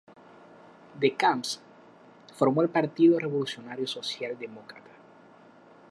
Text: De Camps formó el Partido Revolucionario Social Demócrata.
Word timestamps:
De 0.99 1.15
Camps 1.15 1.61
formó 2.33 2.63
el 2.63 2.69
Partido 2.69 3.19
Revolucionario 3.19 3.85
Social 3.85 4.35
Demócrata. 4.39 4.89